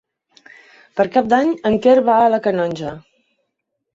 [0.99, 2.95] Per Cap d'Any en Quer va a la Canonja.